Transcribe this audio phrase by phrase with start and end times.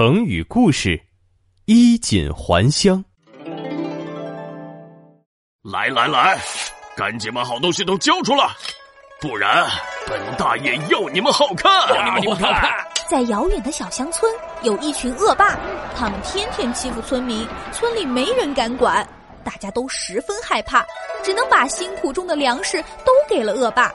[0.00, 0.98] 成语故事：
[1.66, 3.04] 衣锦还乡。
[5.62, 6.38] 来来来，
[6.96, 8.48] 赶紧把好东西都交出来，
[9.20, 9.68] 不然
[10.08, 11.70] 本大爷要你们好看！
[11.94, 12.82] 要你们好看！
[13.10, 14.32] 在遥远的小乡村，
[14.62, 15.58] 有一群恶霸，
[15.94, 19.06] 他们天天欺负村民，村里没人敢管，
[19.44, 20.82] 大家都十分害怕，
[21.22, 23.92] 只能把辛苦种的粮食都给了恶霸。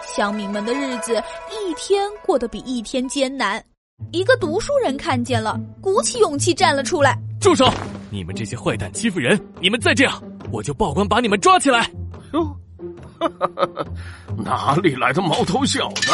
[0.00, 3.62] 乡民们的日子一天过得比一天艰难。
[4.10, 7.18] 一个读书人看见了，鼓起勇气站了出来。
[7.40, 7.72] 住手！
[8.10, 9.40] 你们这些坏蛋欺负人！
[9.60, 11.90] 你们再这样，我就报官把你们抓起来！
[12.32, 12.56] 哟，
[14.36, 16.12] 哪里来的毛头小子？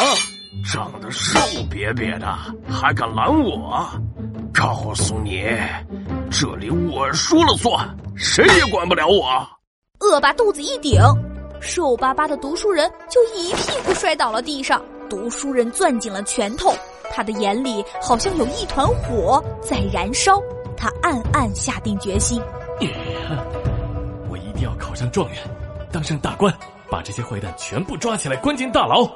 [0.65, 1.39] 长得瘦
[1.69, 2.27] 瘪瘪的，
[2.67, 3.85] 还敢拦我？
[4.53, 5.43] 告诉你，
[6.31, 9.47] 这里我说了算，谁也管不了我！
[9.99, 11.01] 恶霸肚子一顶，
[11.61, 14.81] 瘦巴巴的读书人就一屁股摔倒了地上。
[15.09, 16.71] 读书人攥紧了拳头。
[17.11, 20.41] 他的眼里好像有一团火在燃烧，
[20.77, 22.41] 他暗暗下定决心：
[24.29, 25.37] 我一定要考上状元，
[25.91, 26.53] 当上大官，
[26.89, 29.09] 把这些坏蛋全部抓起来关进大牢。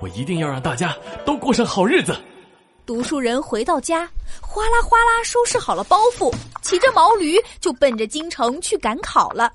[0.00, 2.16] 我一定要让大家都过上好日子。
[2.86, 4.08] 读书人回到家，
[4.40, 9.52] 哗啦哗啦收拾好了包袱，骑着毛驴就奔着京城去赶考了。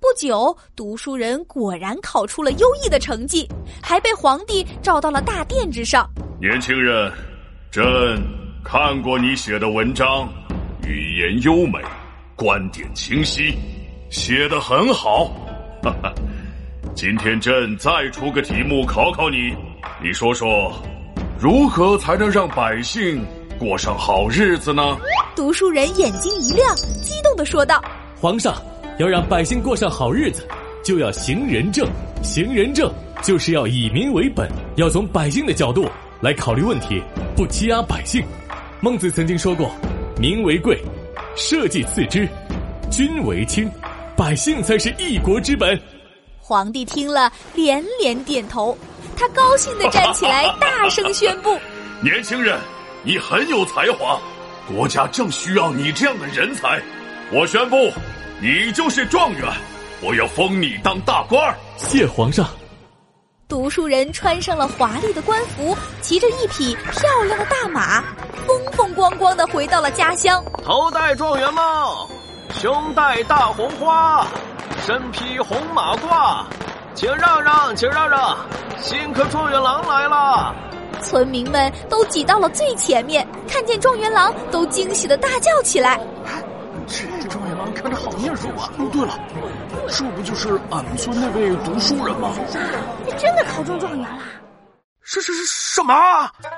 [0.00, 3.48] 不久，读书人果然考出了优异的成绩，
[3.82, 6.08] 还被皇帝召到了大殿之上。
[6.40, 7.12] 年轻人。
[7.78, 7.86] 朕
[8.64, 10.28] 看过你写的文章，
[10.84, 11.78] 语言优美，
[12.34, 13.56] 观点清晰，
[14.10, 15.26] 写的很好。
[15.80, 16.12] 哈哈，
[16.92, 19.54] 今天朕再出个题目考考你，
[20.02, 20.72] 你说说，
[21.38, 23.24] 如何才能让百姓
[23.60, 24.98] 过上好日子呢？
[25.36, 27.80] 读书人眼睛一亮，激动的说道
[28.20, 28.60] ：“皇上，
[28.98, 30.44] 要让百姓过上好日子，
[30.82, 31.88] 就要行仁政。
[32.24, 35.88] 行仁政就是要以民为本，要从百姓的角度。”
[36.20, 37.00] 来考虑问题，
[37.36, 38.24] 不欺压百姓。
[38.80, 39.70] 孟子曾经说过
[40.18, 40.82] ：“民为贵，
[41.36, 42.28] 社稷次之，
[42.90, 43.70] 君为轻，
[44.16, 45.80] 百姓才是一国之本。”
[46.40, 48.76] 皇帝听了连连点头，
[49.16, 51.56] 他高兴的站起来，大声宣布
[52.02, 52.58] ：“年轻人，
[53.04, 54.18] 你很有才华，
[54.66, 56.80] 国家正需要你这样的人才。
[57.32, 57.76] 我宣布，
[58.40, 59.42] 你就是状元，
[60.02, 62.44] 我要封你当大官。”谢皇上。
[63.48, 68.04] 读书人穿上了华丽的官服，骑着一匹漂亮的大马，
[68.46, 70.44] 风风光光的回到了家乡。
[70.62, 72.06] 头戴状元帽，
[72.52, 74.26] 胸戴大红花，
[74.84, 76.44] 身披红马褂，
[76.94, 78.36] 请让让，请让让，
[78.82, 80.54] 新科状元郎来了！
[81.00, 85.98] 村民们都挤到了最前面，看见状元郎都惊喜的大叫起来。
[86.86, 88.70] 这状看着好面熟啊！
[88.92, 89.18] 对了，
[89.88, 92.30] 这不就是俺们村那位读书人吗？
[93.06, 94.18] 你真的考中状元了！
[95.02, 95.94] 是是是什么？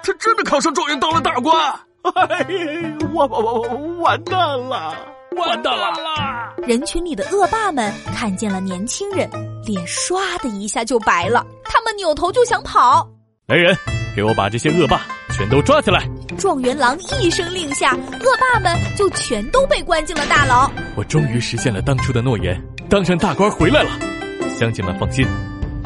[0.03, 1.57] 他真的考上状元当了大官？
[2.15, 2.47] 哎，
[3.13, 3.69] 我我我
[3.99, 4.39] 完蛋
[4.69, 4.95] 了！
[5.37, 6.55] 完蛋了！
[6.67, 9.29] 人群里的恶霸们看见了年轻人，
[9.65, 13.09] 脸唰的一下就白了，他们扭头就想跑。
[13.47, 13.77] 来人，
[14.17, 16.09] 给我把这些恶霸全都抓起来！
[16.41, 20.71] 状元郎一声令下，恶霸们就全都被关进了大牢。
[20.97, 22.59] 我终于实现了当初的诺言，
[22.89, 23.91] 当上大官回来了。
[24.59, 25.27] 乡亲们放心，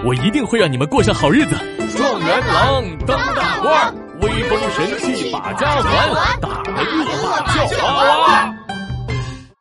[0.05, 1.57] 我一定会让你们过上好日子。
[1.97, 8.55] 状元郎当大官，威风神气把家还，打得恶霸叫哇哇。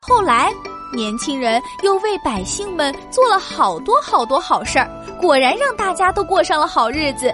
[0.02, 0.52] 后来，
[0.96, 4.88] 年轻人又为百姓们做了好多好多好事儿，
[5.20, 7.34] 果然让大家都过上了好日子。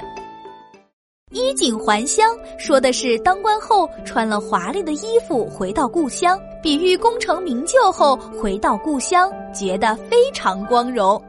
[1.32, 11.22] 衣锦还乡，说的是当官后穿了华丽的衣服回到故乡，比喻功成名就后回到故乡，觉得非常光荣。